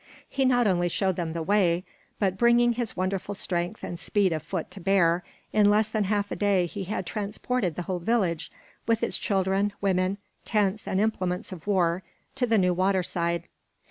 He 0.27 0.45
not 0.45 0.65
only 0.65 0.89
showed 0.89 1.15
them 1.15 1.33
the 1.33 1.43
way, 1.43 1.83
but 2.17 2.35
bringing 2.35 2.73
his 2.73 2.97
wonderful 2.97 3.35
strength 3.35 3.83
and 3.83 3.99
speed 3.99 4.33
of 4.33 4.41
foot 4.41 4.71
to 4.71 4.79
bear, 4.79 5.23
in 5.53 5.69
less 5.69 5.89
than 5.89 6.05
half 6.05 6.31
a 6.31 6.35
day 6.35 6.65
he 6.65 6.85
had 6.85 7.05
transported 7.05 7.75
the 7.75 7.83
whole 7.83 7.99
village, 7.99 8.51
with 8.87 9.03
its 9.03 9.19
children, 9.19 9.73
women, 9.79 10.17
tents, 10.43 10.87
and 10.87 10.99
implements 10.99 11.51
of 11.51 11.67
war, 11.67 12.01
to 12.33 12.47
the 12.47 12.57
new 12.57 12.73
water 12.73 13.03
side. 13.03 13.43